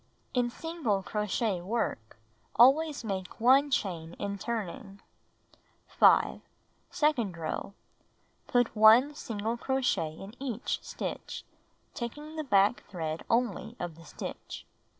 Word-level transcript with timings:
(In 0.33 0.49
single 0.49 1.03
crochet 1.03 1.61
work, 1.61 2.17
always 2.55 3.03
make 3.03 3.39
1 3.39 3.69
chain 3.69 4.13
in 4.15 4.39
turning.) 4.39 4.99
5. 5.89 6.41
Second 6.89 7.37
row: 7.37 7.75
Put 8.47 8.75
1 8.75 9.13
single 9.13 9.57
crochet 9.57 10.15
in 10.15 10.33
each 10.41 10.81
stitch, 10.81 11.43
taking 11.93 12.35
the 12.35 12.43
back 12.43 12.83
thread 12.89 13.23
only 13.29 13.75
of 13.79 13.93
the 13.93 14.03
stitch. 14.05 14.65